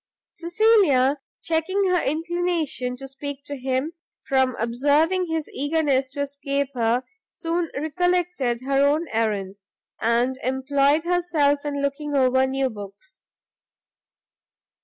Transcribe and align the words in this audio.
Cecilia 0.33 1.19
checking 1.43 1.83
her 1.91 2.01
inclination 2.01 2.95
to 2.97 3.07
speak 3.07 3.43
to 3.43 3.55
him, 3.55 3.93
from 4.27 4.55
observing 4.59 5.27
his 5.27 5.47
eagerness 5.53 6.07
to 6.07 6.21
escape 6.21 6.69
her, 6.73 7.03
soon 7.29 7.69
recollected 7.75 8.61
her 8.61 8.83
own 8.83 9.07
errand, 9.13 9.59
and 10.01 10.39
employed 10.43 11.03
herself 11.03 11.63
in 11.65 11.83
looking 11.83 12.15
over 12.15 12.47
new 12.47 12.71
books. 12.71 13.21